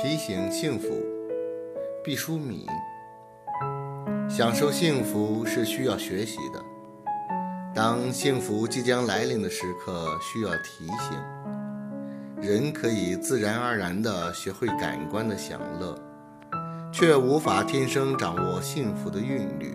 [0.00, 0.88] 提醒幸福，
[2.02, 2.66] 毕淑敏。
[4.28, 6.62] 享受幸福是需要学习的。
[7.74, 11.18] 当幸福即将来临的时刻，需要提醒。
[12.40, 15.96] 人可以自然而然地学会感官的享乐，
[16.92, 19.74] 却无法天生掌握幸福的韵律。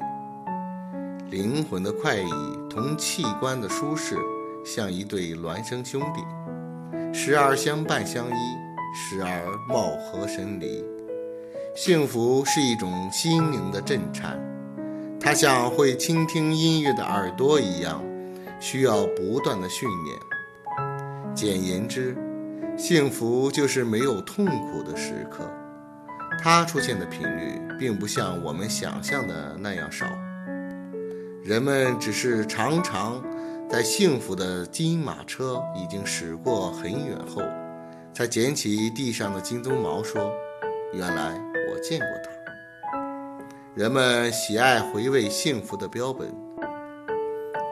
[1.30, 2.30] 灵魂的快意
[2.70, 4.16] 同器官的舒适，
[4.66, 6.22] 像一对孪生兄弟，
[7.14, 8.69] 时而相伴相依。
[8.94, 10.84] 时而貌合神离，
[11.76, 14.40] 幸福是一种心灵的震颤，
[15.20, 18.04] 它像会倾听音乐的耳朵一样，
[18.60, 20.18] 需要不断的训练。
[21.36, 22.18] 简言之，
[22.76, 25.50] 幸福就是没有痛苦的时刻，
[26.42, 30.06] 它出现的频率并不像我们想象的那样少。
[31.44, 33.24] 人们只是常常
[33.70, 37.42] 在幸福的金马车已经驶过很远后。
[38.14, 40.32] 才捡起地上的金鬃毛，说
[40.94, 41.40] ：“原来
[41.72, 42.30] 我见过它。”
[43.76, 46.34] 人们喜爱回味幸福的标本，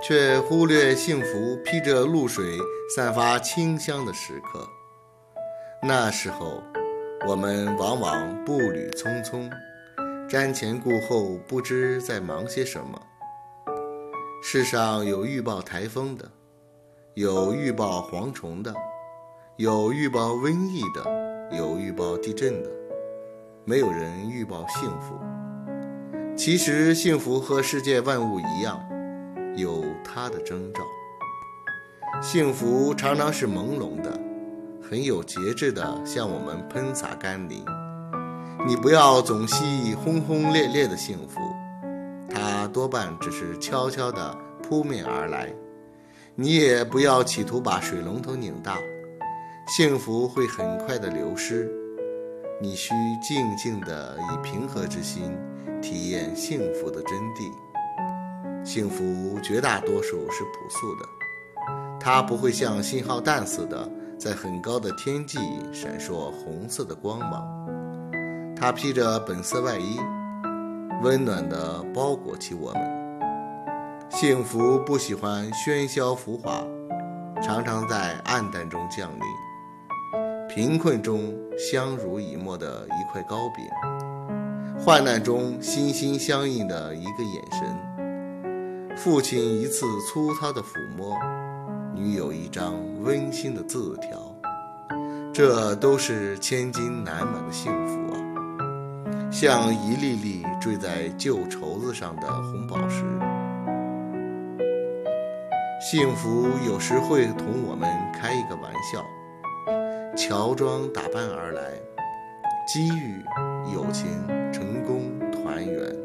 [0.02, 2.58] 却忽略幸福披着露水、
[2.96, 4.66] 散发清香的时刻。
[5.84, 6.64] 那时候，
[7.28, 9.50] 我们往往步履匆匆，
[10.30, 13.02] 瞻前顾后，不知在忙些什么。
[14.42, 16.32] 世上有预报台风的，
[17.16, 18.74] 有预报蝗虫的。
[19.58, 22.70] 有预报瘟疫的，有预报地震的，
[23.66, 25.16] 没有人预报幸福。
[26.36, 28.80] 其实，幸福和世界万物一样，
[29.56, 30.82] 有它的征兆。
[32.22, 34.12] 幸福常常是朦胧的，
[34.88, 37.66] 很有节制的向我们喷洒甘霖。
[38.68, 41.42] 你不要总希轰轰烈烈的幸福，
[42.30, 45.52] 它多半只是悄悄地扑面而来。
[46.36, 48.78] 你也不要企图把水龙头拧大。
[49.68, 51.70] 幸福会很快的流失，
[52.62, 55.38] 你需静静的以平和之心
[55.82, 57.52] 体验幸福的真谛。
[58.64, 61.06] 幸福绝大多数是朴素的，
[62.00, 65.38] 它不会像信号弹似的在很高的天际
[65.74, 67.46] 闪烁红色的光芒。
[68.56, 70.00] 它披着本色外衣，
[71.04, 74.10] 温暖地包裹起我们。
[74.10, 76.66] 幸福不喜欢喧嚣浮华，
[77.42, 79.22] 常常在暗淡中降临。
[80.58, 83.64] 贫困中相濡以沫的一块糕饼，
[84.84, 91.16] 患难中心心相印的一个眼神，父亲一次粗糙的抚摸，
[91.94, 92.74] 女友一张
[93.04, 94.36] 温馨的字条，
[95.32, 98.18] 这都是千金难买的幸福啊！
[99.30, 103.06] 像一粒粒坠在旧绸子上的红宝石。
[105.80, 109.06] 幸福有时会同我们开一个玩笑。
[110.16, 111.74] 乔装打扮而来，
[112.68, 113.24] 机遇、
[113.74, 114.08] 友情、
[114.52, 115.96] 成功、团圆，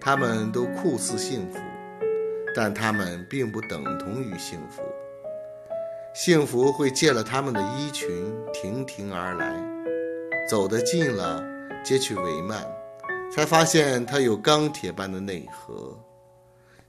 [0.00, 1.58] 他们都酷似幸福，
[2.54, 4.82] 但他们并不等同于幸福。
[6.14, 8.08] 幸福会借了他们的衣裙，
[8.52, 9.54] 亭亭而来，
[10.48, 11.44] 走得近了，
[11.84, 12.64] 揭去帷幔，
[13.30, 15.96] 才发现它有钢铁般的内核。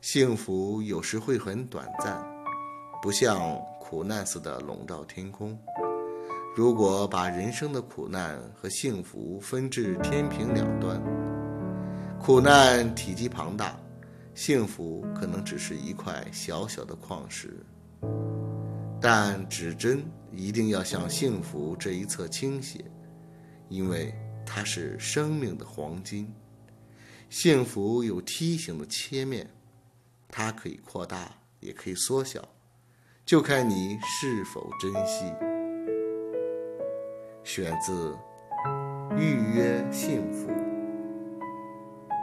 [0.01, 2.25] 幸福有时会很短暂，
[3.01, 3.37] 不像
[3.89, 5.57] 苦难似的笼罩天空。
[6.55, 11.01] 如果把人生的苦难和幸福分至天平两端，
[12.19, 13.79] 苦难体积庞大，
[14.35, 17.65] 幸福可能只是一块小小的矿石。
[19.01, 22.85] 但指针一定要向幸福这一侧倾斜，
[23.69, 24.13] 因为
[24.45, 26.31] 它是生命的黄金。
[27.31, 29.49] 幸福有梯形的切面，
[30.27, 32.47] 它可以扩大，也可以缩小，
[33.29, 35.31] 就看你是否珍惜。
[37.43, 38.17] 选自
[39.15, 40.49] 《预约幸福》。